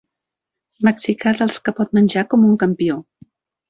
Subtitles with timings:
[0.89, 3.01] Mexicà dels que pot menjar com un campió.